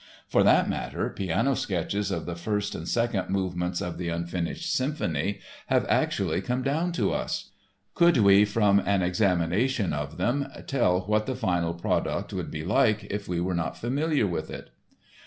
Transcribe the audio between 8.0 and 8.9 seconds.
we, from